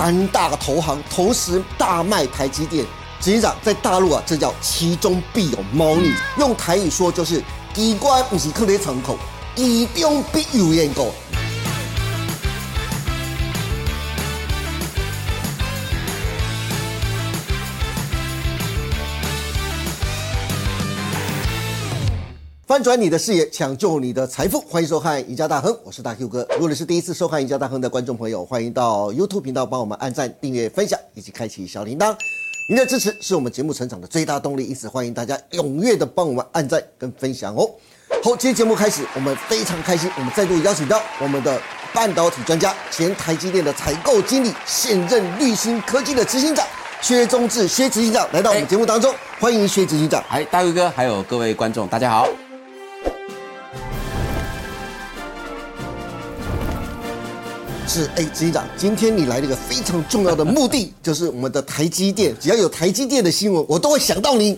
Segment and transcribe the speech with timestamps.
[0.00, 2.86] 三大投行同时大卖台积电。
[3.20, 6.10] 执行长在大陆啊，这叫其中必有猫腻。
[6.38, 9.18] 用台语说就是“机关不是靠在窗口，
[9.54, 11.12] 其中必有烟狗”。
[22.70, 26.46] 翻转你的视野，抢救你的财富，欢迎收看《赢家大亨》，我是大 Q 哥。
[26.52, 32.14] 如果你是第一次收看《赢家大亨》的观众朋友，欢迎到 YouTube 频道帮我们按赞、订阅、分享以及开启小铃铛。
[32.68, 37.68] 您的支持是我们节目成长的最大动力，因此欢迎大家踊跃的帮我们按赞跟分享哦。
[38.22, 41.60] 好，今天节目开始，我们非常开心，我们再度邀请到我们的
[41.92, 46.64] 半导体专家、前台积电的采购经理、现任绿芯科技的执行长
[47.02, 50.24] 薛中志薛执行长来到我们节目当中，欢迎薛执行长。
[50.30, 52.28] 哎，大哥哥，还有各位观众，大家好。
[57.92, 62.32] 是哎，执行长，今天你来了一个非常重要的目的， 就是我们的台积电。
[62.38, 64.56] 只要有台积电的新闻，我都会想到你。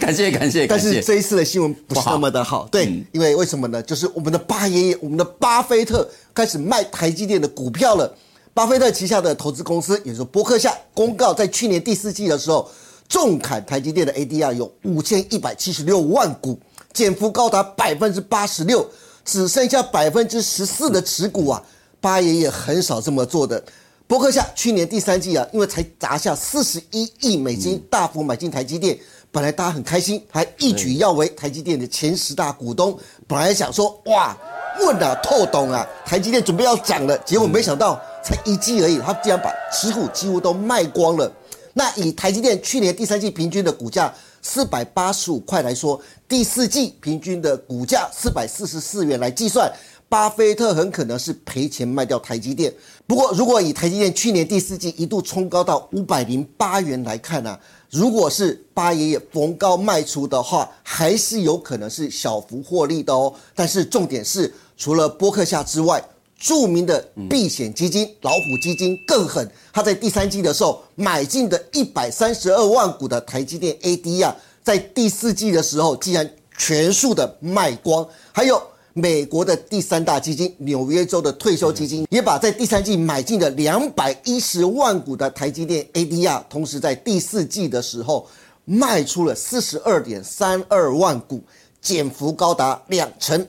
[0.00, 3.82] 感 谢感谢， 但是这一次的新闻不是那么的好，对，因为为什么呢？
[3.82, 8.14] 就是我们的巴爷爷，我们的巴菲特开始卖台积电的股票了。
[8.54, 12.70] 巴菲特旗下的投资公司，也就是伯克夏，公告在去年第四季的时候，
[13.08, 16.56] 重砍台积电的 ADR 有五千一百七十六万股，
[16.92, 18.86] 减幅高达百分之八十六，
[19.24, 21.62] 只剩下百分之十四的持股啊。
[22.00, 23.62] 八爷也很少这么做的。
[24.08, 28.98] 伯克夏去年第三季啊，因为才砸下四十一亿美金，大幅买进台积电，
[29.30, 32.98] 本来大家很开心，还一举要为台积电的前十大股东。
[33.26, 34.36] 本来想说哇，
[34.80, 41.32] 问啊透懂啊，台积电准备要涨了，结果没想到才一季而已，他竟然把持股几乎都卖光了。
[41.72, 45.98] 那以台积电去年第三季平均的股价四百八十五块来说，
[46.28, 49.72] 第四季平均的股价四百四十四元来计算。
[50.08, 52.70] 巴菲特很可能是赔钱卖掉台积电。
[53.06, 63.32] 不过，如果以台积电去年第四季一度冲高到五百零八元来看呢，如果是巴爷爷逢高卖出的话，还是有可能是小幅获利的哦。
[63.54, 66.04] 但是重点是，除了波克夏之外，
[66.42, 78.60] 著名的避险基金老虎基金更狠，他在第三季的时候买进的一百三十二万股的台积电 AD 啊，在第四季的时候竟然全数的卖光，还有。
[78.94, 88.28] 美国的第三大基金纽约州的退休基金也把在第三季买进的两百一十万股的台积电 ADR，同时在第四季的时候
[88.66, 91.42] 卖出了四十二点三二万股，
[91.80, 93.48] 减幅高达两成。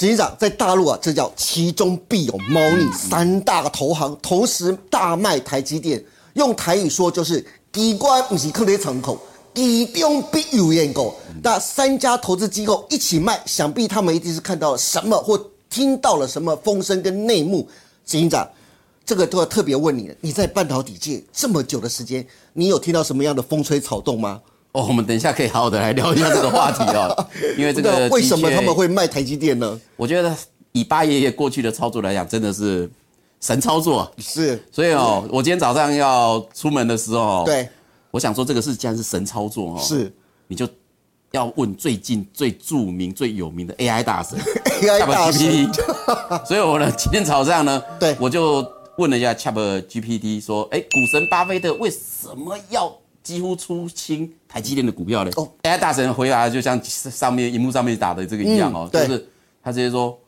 [0.00, 2.90] 执行长在大陆啊，这叫其中必有猫腻。
[2.90, 6.02] 三大投行同时大卖台积电，
[6.32, 9.20] 用台语说就是“机关不是靠在窗口”。
[9.52, 17.68] 以中必有眼狗，那三家投资机构一起卖，想必他们一定是看到了什么或听到了什么风声跟内幕。
[18.06, 18.48] 执行长，
[19.04, 20.14] 这个都要特别问你了。
[20.22, 24.40] 你在半导体界这么久的时间，你有听到什么样的风吹草动吗？
[24.72, 27.28] 哦，我们等一下可以好好的来聊一下这个话题哦。
[27.58, 29.80] 因为这个为什么他们会卖台积电呢？
[29.96, 30.36] 我觉得
[30.72, 32.88] 以八爷爷过去的操作来讲，真的是
[33.40, 34.10] 神操作。
[34.18, 37.68] 是，所以哦，我今天早上要出门的时候，对。
[38.12, 40.12] 我想说，这个是既然是神操作哦，是，
[40.48, 40.68] 你就
[41.30, 44.36] 要问最近最著名、最有名的 AI 大神
[44.82, 45.72] AI 大神。
[46.44, 48.66] 所以我呢，今天早上呢，对，我就
[48.98, 52.92] 问了一下 ChatGPT，说，哎，股神巴菲特为什么要
[53.22, 55.30] 几乎出清台积电的股票嘞？
[55.36, 59.24] 哦，AI 大神回答就像上面荧幕上面打的这个一样哦，就是
[59.62, 60.18] 他直接说，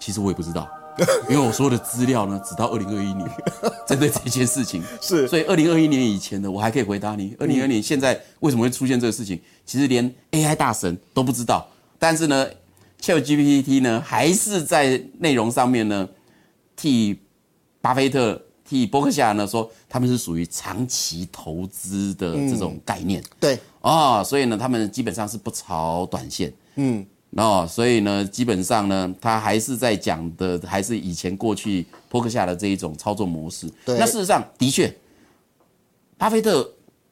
[0.00, 0.66] 其实我也不知道。
[1.28, 3.30] 因为我所有的资料呢，只到二零二一年，
[3.86, 7.36] 针对这件事情是，所以二零二一年以前的我还可以回答你。
[7.38, 9.38] 二零二年现在为什么会出现这个事情？
[9.66, 11.68] 其实连 AI 大神都不知道。
[11.98, 12.46] 但是呢
[13.02, 16.08] ，ChatGPT 呢，还是在内容上面呢，
[16.74, 17.20] 替
[17.82, 23.22] 巴菲特、替伯克夏呢说，他们是属于长期投资的这种概念。
[23.38, 26.52] 对啊，所以呢，他们基本上是不炒短线。
[26.76, 27.06] 嗯。
[27.32, 33.68] 哦，所以呢，基本上呢，他还是在讲的，还是以前过去伯克夏的这一种操作模式。
[33.84, 34.96] 对，那事实上的确，
[36.16, 36.66] 巴菲特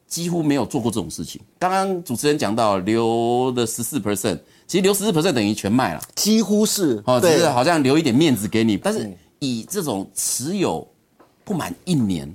[0.07, 1.43] 几乎没有做过这种事情。
[1.59, 8.79] 刚刚主持人讲到留的十四 percent，其实留十四 percent 等于全卖了，几乎是哦，只是好像留一点面子给你。
[8.79, 10.87] 但是以这种持有
[11.45, 12.35] 不满一年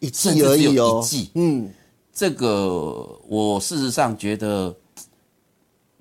[0.00, 1.70] 一季而已哦，一季，嗯，
[2.12, 4.74] 这个我事实上觉得。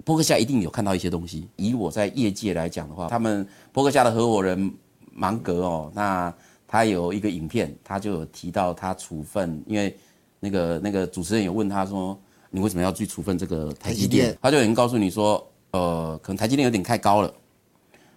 [0.06, 1.48] 伯克夏一定有看到一些东西。
[1.56, 4.74] 以我在业界来讲的话，他们伯克夏的合伙人
[5.14, 6.34] 芒格哦，那
[6.68, 9.96] 他有一个影片，他就有提到他处分，因为
[10.40, 12.18] 那个那个主持人有问他说，
[12.50, 14.36] 你为什么要去处分这个台积电？
[14.42, 17.32] 他就已经告诉你说，呃，可能台积电有点太高了，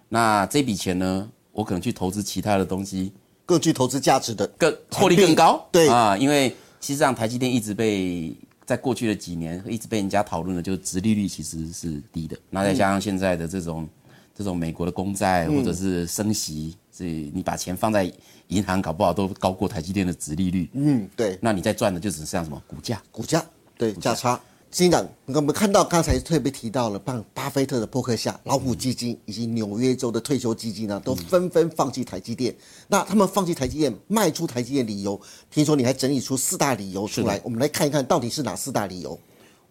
[0.09, 3.13] 那这笔钱呢，我可能去投资其他的东西，
[3.53, 5.63] 更具投资价值的，更获利更高。
[5.71, 6.49] 对啊，因为
[6.81, 8.35] 其实上台积电一直被
[8.65, 12.35] 在过去的几年一直被人家讨论的，就是殖利率其实是低的。
[12.49, 13.87] 那再加上现在的这种
[14.35, 18.11] 这种美国的公债或者是升息，所以你把钱放在
[18.49, 20.71] 银行，搞不好都高过台积电的殖利率。
[20.73, 23.03] 嗯，对，那你在赚的就只剩下什么股价？
[23.11, 23.45] 股价
[23.77, 24.41] 对价差。
[24.73, 32.57] 金长，我们看到刚才特别提到了，巴巴菲特的伯克下、老虎基金以及纽约州的退休基金呢，都纷纷放弃台积电。
[32.89, 35.21] 那他们放弃台积电、卖出台积电理由，
[35.51, 39.21] 听说你还整理出四大理由出来，我们来看一看到底是哪四大理由。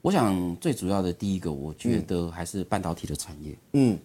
[0.04, 3.58] 我想最主要的第一个，我觉得还是半导体的产业。
[3.74, 3.98] 嗯，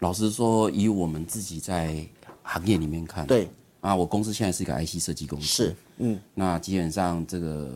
[0.00, 2.06] 老实说，以我们自己在
[2.42, 3.48] 行业里面看，对
[3.80, 7.70] 啊，我公司现在是一个 IC 设计公司，是，嗯，那基本上这个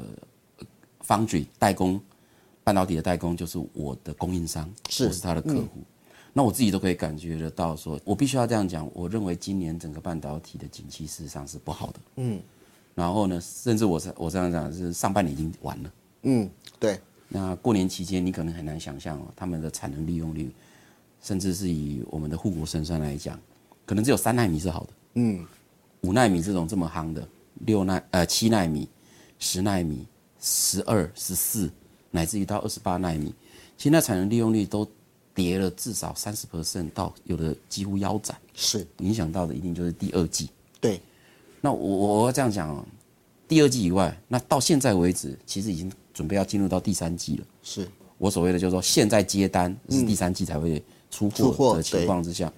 [1.06, 1.98] foundry 代工
[2.66, 5.84] 半导体的代工就是我的供应商，是我是他的客户。
[6.32, 12.00] 那我自己都可以感觉得到说，我必须要这样讲，我认为今年整个半导体的景气事实上是不好的。
[12.16, 12.42] 嗯，
[12.92, 15.92] 然后呢，甚至我是我这样讲是上半年已经完了。
[16.22, 16.98] 嗯，对，
[17.28, 20.52] 那过年期间，你可能很难想象哦，他们的产能利用率，
[21.22, 23.38] 甚至是以我们的护国神山来讲，
[23.84, 25.46] 可能只有三纳米是好的，嗯，
[26.00, 27.28] 五纳米这种这么夯的，
[27.60, 28.88] 六纳呃七纳米、
[29.38, 30.04] 十纳米、
[30.40, 31.70] 十二、十四，
[32.16, 33.30] 乃至于到二十八纳米，
[33.76, 34.88] 现在产能利用率都
[35.34, 40.48] 跌了至少三十 percent 到有的几乎腰斩，是，影响到的一定就是第二季。
[40.80, 40.98] 对，
[41.60, 42.82] 那我我我要这样讲哦，
[43.46, 47.44] 第二季以外，那到现在为止，其实已经准备要进入到第三季了。
[47.62, 47.86] 是，
[48.16, 52.50] 我所谓的就是说，现在接单是第三季才会出出货货的情况之下，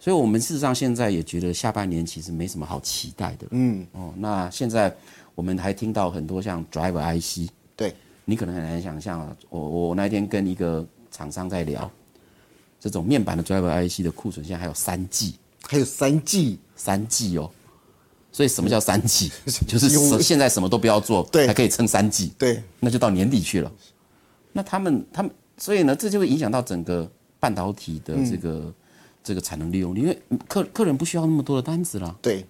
[0.00, 3.46] 所以我们事实上现在也觉得下半年其实没什么好期待的。
[3.50, 4.94] 嗯，哦，那现在
[5.34, 7.61] 我们还听到很多像 Driver IC，对，
[8.24, 9.36] 你可能很难想象啊。
[9.48, 11.90] 我我那天跟一个厂商在聊，
[12.80, 17.50] 这种面板的 Driver IC 的库存现在还有三 G，还有三 G，三 G 哦。
[18.34, 19.30] 所以什么叫三 G？
[19.68, 19.90] 就是
[20.22, 22.32] 现在什么都不要做，对还可以撑三 G。
[22.38, 23.70] 对，那就到年底去了。
[24.52, 28.72] 那他们他们，所以呢，这就会影响到整个半导体的这个、
[29.22, 30.18] 这个产能利用率，因为
[30.48, 32.18] 客客人不需要那么多的单子了。
[32.22, 32.46] 对，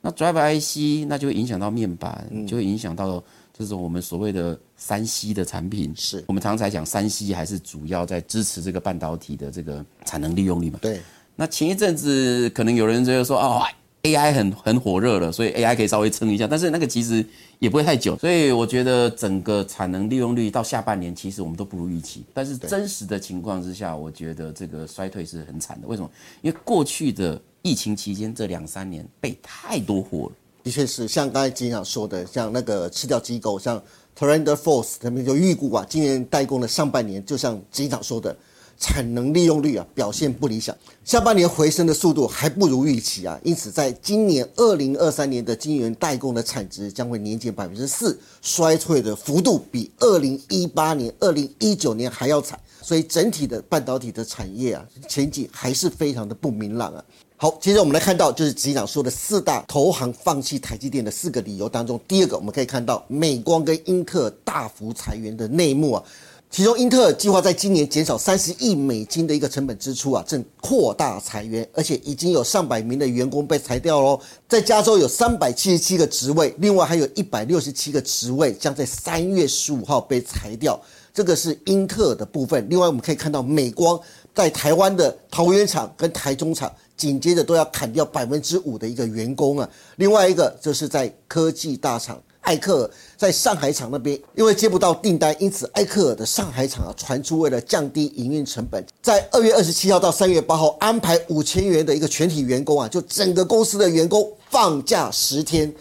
[0.00, 3.22] 那 Driver IC 那就会影响到面板，就会影响到
[3.58, 5.92] 这是我们所谓的三 C 的产品。
[5.96, 10.78] 是我们常常讲三 C 还是主要在支持这个半导体的这个产能利用率嘛。
[10.80, 11.00] 对，
[11.34, 13.62] 那前一阵子可能有人觉得说哦
[14.04, 17.26] ，AI 很很火热了，所以 AI 可以稍微撑一下，但是那个其实
[17.58, 25.88] 也不会太久，所以我觉得整个产能利用率到下半年其实我们都不如预期，但是真实的情况之下，我觉得这个衰退是很惨的。
[25.88, 26.08] 为什么？
[26.42, 30.32] 因为过去的疫情期间这两三年被太多货了。
[30.68, 33.82] 的确是像刚才金长说的，像那个吃掉机构，像
[34.14, 38.36] Trend Force 他们就预估啊，今年代工的上半年，就像金长说的，
[38.78, 40.76] 产能利用率啊表现不理想，
[41.06, 57.02] 下半年回升的速度还不如预期啊，因此在今年二零二三年的晶圆代工的产值将会年减百分之四，衰退的幅度比二零一八年、二零一九年还要惨，所以整体的半导体的产业啊前景还是非常的不明朗啊。
[57.40, 66.02] 好，接着我们来看到，就是局长说的四大投行放弃台积电的四个理由当中，第二个我们可以看到美光跟英特尔大幅裁员的内幕啊。
[66.50, 74.20] 其中，英特尔计划在今年减少三十亿美金的一个成本支出啊，正扩大裁员，而且已经有上百名的员工被裁掉喽。
[74.48, 80.76] 在加州有三百七十七个职位，另外还有一百六十七个职位将在三月十五号被裁掉。
[81.14, 82.66] 这个是英特尔的部分。
[82.68, 84.00] 另外，我们可以看到美光
[84.34, 86.68] 在台湾的桃园厂跟台中厂。
[86.98, 105.72] 紧接着都要砍掉百分之五的一个员工啊，另外一个就是在科技大厂艾克尔在上海厂那边，因为接不到订单，因此艾克尔的上海厂啊传出为了降低营运成本，在二月二十七号到三月八号安排五千元的一个全体员工啊，就整个公司的员工放假十天，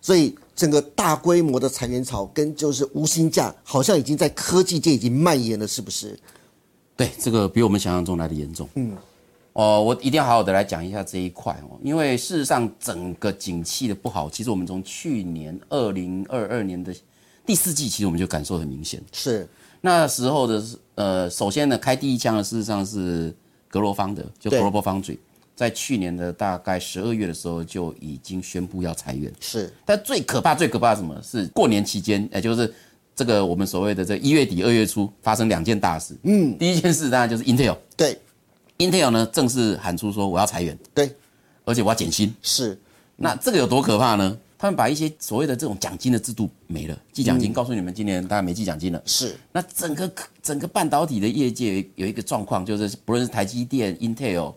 [0.00, 6.18] 所以整个大规模的裁员潮跟就是无薪假，好像已经在科技界已经蔓延了，是不是？
[6.96, 8.68] 对，这个比我们想象中来的严重。
[8.74, 8.96] 嗯。
[9.54, 16.92] 哦，我一定要好好的来讲一下这一块哦，因为事实上整个景气的不好，其实我们从去年二零二二年的
[17.46, 19.00] 第四季，其实我们就感受很明显。
[19.12, 19.48] 是
[19.80, 20.64] 那时候的
[20.96, 23.32] 呃，首先呢，开第一枪的事实上是
[23.68, 25.18] 格罗方的，就 Global Foundry，
[25.54, 29.32] 在去年的大概十二月的时候就已经宣布要裁员。
[29.38, 32.74] 是，但最可怕、最可怕的什么是过年期间，也就是
[33.14, 36.16] 这个我们所谓的这一月底、二月初发生两件大事。
[36.24, 37.76] 嗯，第一件事当然就是 Intel。
[37.96, 38.18] 对。
[38.78, 41.14] Intel 呢正式喊出说我要裁员，对，
[41.64, 42.34] 而且我要减薪。
[42.42, 42.78] 是，
[43.16, 44.36] 那这个有多可怕呢？
[44.56, 49.02] 他们把一些所谓的这种奖金的制度没了，记奖金，告诉你们今年大家没记奖金了。
[49.04, 50.10] 是，那整个
[50.42, 54.54] 整个半导体的业界有一个状况，就是不论是台积电、Intel，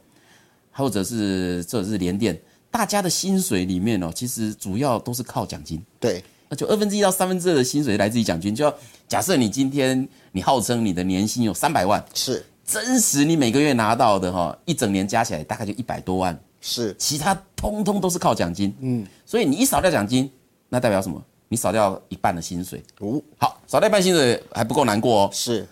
[0.72, 2.40] 或者是或者是联电，
[2.72, 5.84] 大家的薪水里面哦，其实主要都是靠奖金。
[6.00, 8.56] 对，那就二分之一到三分之二的薪水来自于奖金。
[8.56, 8.74] 就要
[9.10, 18.76] 假设你今天你号称你的年薪有三百万，是真实你每个月拿到的哈，一整年加起来大概就一百多万，是，其他通通都是靠奖金。
[18.82, 20.30] 嗯，所以你一少掉奖金，
[20.68, 21.20] 那代表什么？
[21.48, 22.84] 你少掉一半的薪水。
[23.00, 25.30] 哦，好，少掉一半薪水还不够难过哦。
[25.32, 25.66] 是。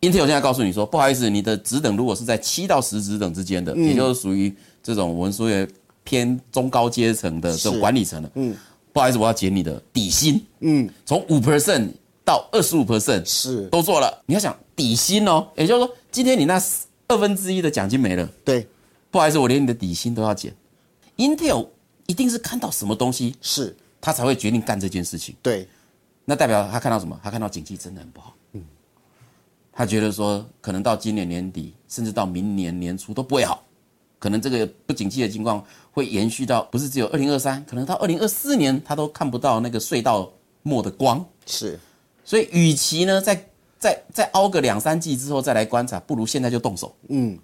[0.00, 4.52] Intel 现在告诉你说，不好意思，你的职等如果是在七到十职等之间的，也就是属于
[4.82, 5.68] 这种我们说的
[6.02, 8.56] 偏中高阶层的这种管理层的，嗯，
[8.92, 11.90] 不好意思，我要减你的底薪，嗯，从五 percent
[12.24, 14.22] 到二十五 percent 是，都做了。
[14.24, 16.60] 你要想底薪哦，也就是说，今天你那
[17.08, 18.66] 二分之一的奖金没了，对，
[19.10, 20.54] 不好意思，我连你的底薪都要减。
[21.16, 21.68] Intel
[22.06, 25.34] 一定是看到什么东西，是，他才会决定干这件事情。
[25.42, 25.68] 对，
[26.24, 27.18] 那代表他看到什么？
[27.22, 28.34] 他看到景气真的很不好。
[28.52, 28.64] 嗯，
[29.72, 33.64] 他觉得说，可能到今年年底，甚至到明年年初都不会好，
[34.18, 41.24] 可能这个不景气的情况会延续到，不是只有二零二三，可能到二零二四年，他都看不到那个隧道末的光。
[41.46, 41.78] 是，
[42.24, 43.49] 所以，与其呢，再
[43.80, 47.36] 再再熬个两三季之后再来观察，不如现在就动手，嗯，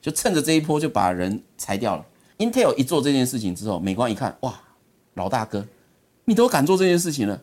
[0.00, 2.04] 就趁着这一波就把人裁掉了。
[2.38, 4.58] Intel 一做这件事情之后，美光一看，哇，
[5.12, 5.64] 老大哥，
[6.24, 7.40] 你都敢做这件事情了，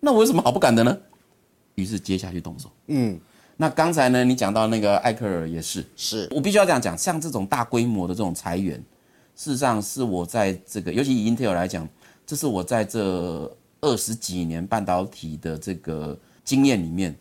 [0.00, 0.96] 那我有什么好不敢的呢？
[1.74, 2.70] 于是接下去动手。
[2.86, 3.20] 嗯，
[3.56, 8.76] 那刚才呢，你讲到那个艾克尔也是，是，我必须要这样讲，像这种大规模的这种裁员，
[9.34, 11.88] 事实上是我在这个，尤其以 Intel 来讲，
[12.24, 17.14] 这是我在这二十几年半导体的这个经验里面，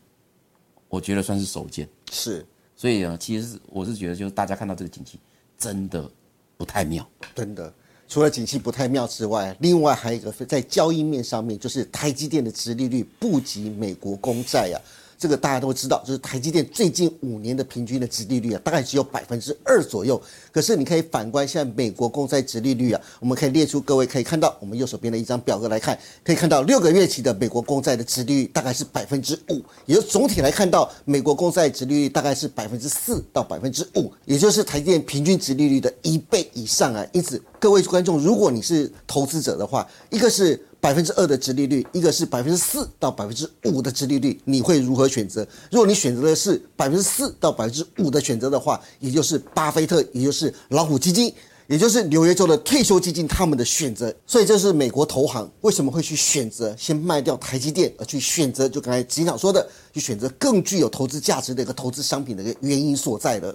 [0.89, 1.88] 我觉得算是首见。
[2.12, 5.20] 是，所以啊，其实是我是觉得，就是大家看到这个景气
[5.58, 6.10] 真的
[6.58, 7.08] 不太妙。
[7.36, 7.74] 真的。
[8.10, 14.79] 除了景气不太妙之外，另外还有一个在交易面上面，就是台积电的殖利率不及美国公债呀、
[15.18, 20.22] 这个大家都知道，就是台积电最近五年的平均的值利率啊，大概只有百分之二左右。
[20.52, 37.06] 可是你可以反观现在美国公债值利率啊，我们可以列出各位可以看到我们右手边的一张表格来看，可以看到六个月期的美国公债的值利率大概是百分之五，也就总体来看到美国公债值利率大概是百分之四到百分之五，也就是台积电平均值利率的一倍以上啊。
[37.12, 45.46] 因此，各位观众，如果你是投资者的话，一个是百分之二的殖利率，一个是百分之四到百分之五的殖利率，你会如何选择？
[45.72, 51.34] 如果你选择的是百分之四到百分之五的选择的话，也就是巴菲特，也就是老虎基金。
[51.69, 63.53] 也就是纽约州的退休基金他们的选择，所以这是美国投行为什么会去选择先卖掉台积电，而去选择就刚才局长说的，去选择更具有投资价值的一个投资商品的一个原因所在的。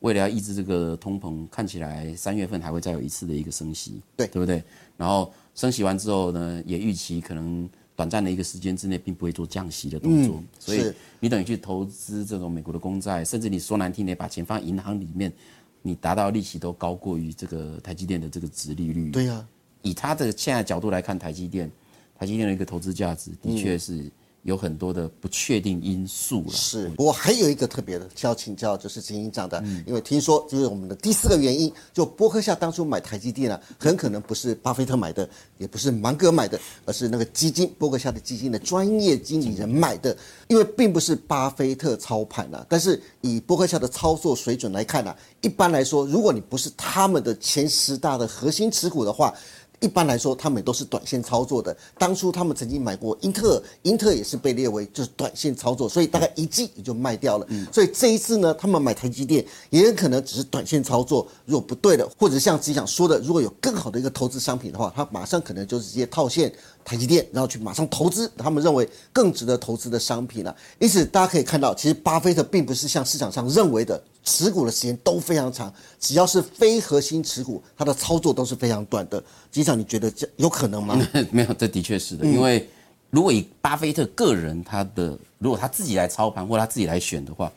[0.00, 4.26] 为了要抑制这个通膨，看起来三月份还会再有一次的一个升息，对。
[4.28, 4.62] 对不对？
[4.96, 15.32] 然后升息完之后呢，也预期可能短暂的一个时间之内并不会做降息的动作，所以你等于去投资这种美国的公债，甚至你说难听点，把钱放银行里面，
[15.80, 19.10] 你达到利息都高过于这个台积电的这个值利率。
[19.10, 19.46] 对呀、
[19.80, 21.70] 以他的现在角度来看，台积电，
[22.18, 24.10] 台积电的一个投资价值的确是
[24.46, 26.52] 有很多的不确定因素了。
[26.52, 49.34] 是，不过还有一个特别的需要请教，就是陈营长的，因为听说就是我们的第四个原因，就波克夏当初买台积电呢，很可能不是巴菲特买的，也不是芒格买的，而是那个基金波克夏的基金的专业经理人买的，因为并不是巴菲特操盘啊，但是以波克夏的操作水准来看啊，一般来说，如果你不是他们的前十大的核心持股的话，
[49.80, 51.76] 一般来说，他们都是短线操作的。
[51.98, 57.46] 当初他们曾经买过英特尔，英特尔也是被列为就是短线操作，所以大概一季也就卖掉了。
[57.70, 61.26] 所以这一次呢，他们买台积电也有可能只是短线操作。
[61.44, 66.52] 如果不对的，或者像只想说的，如果有更好的一个投资商品的话，他马上可能就直接套现
[66.86, 74.00] 台积电，然后去马上投资他们认为更值得投资的商品了、因此，大家可以看到，其实巴菲特并不是像市场上认为的。
[74.28, 79.22] 持股的时间都非常长，只要是非核心持股，他的操作都是非常短的。
[79.52, 81.00] 机长，你觉得这有可能吗？
[81.30, 82.68] 没有，这的确是的，因为
[83.10, 87.52] 如果以巴菲特个人他的，如果他自己来操盘或他自己来选的话，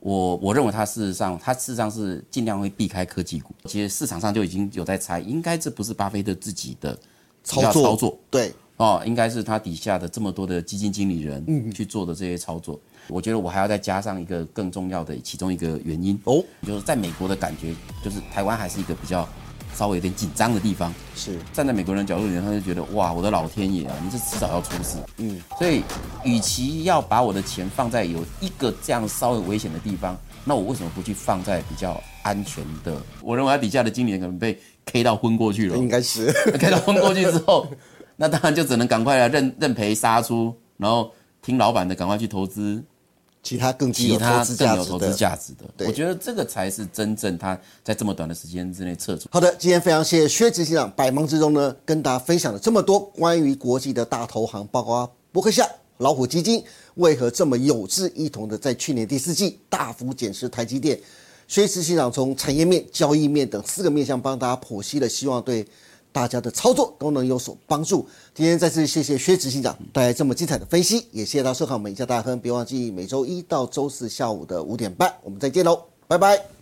[0.00, 3.54] 我我认为他事实上他事实上是尽量会避开科技股。
[3.66, 6.98] 其实市场上就已经有在猜，应该这不是巴菲特自己的
[7.44, 12.78] 操作操作对，哦，应该是他底下的这么多的基金经理人去做的这些操作。
[13.08, 19.28] 我觉得我还要再加上一个更重要的其中一个原因哦，就是在美国的感觉，就是台湾还是一个比较
[19.74, 20.94] 稍微有点紧张的地方。
[21.16, 24.96] 是站在美国人角度里面，他就觉得哇，我的老天爷啊，你这迟早要出事。
[25.18, 25.82] 嗯，所以
[26.24, 32.96] 与其要把我的钱放在有一个这样稍微危险的地方，那我为什么不去放在比较安全的？
[33.20, 34.56] 我认为他底下的经理人可能被
[34.86, 35.76] K 到昏过去了。
[35.76, 37.66] 应该是 K 到昏过去之后，
[38.16, 41.10] 那当然就只能赶快来认认赔杀出，然后
[41.40, 42.82] 听老板的，赶快去投资
[43.42, 44.98] 其他更具其有投资他更有价值的。
[44.98, 45.86] 投资价值的。
[45.86, 49.28] 我觉得这个才是真正他在这么短的时间之内撤出。
[49.32, 56.62] 好的，今天非常谢谢薛执行长，百忙之中呢跟大家分享了这么多关于国际的大投行，包括伯克夏、老虎基金
[56.94, 61.00] 为何这么有志一同的在去年第四季大幅减持台积电。
[61.52, 65.62] 薛执行长从产业面、交易面等四个面向帮大家剖析了，希望对
[66.10, 68.08] 大家的操作都能有所帮助。
[68.34, 75.78] 今天再次谢谢薛执行长带来这么精彩的分析，也谢谢大家收看我们一家大亨，别忘记每周一到周四下午的五点半，我们再见喽，
[76.08, 76.61] 拜拜。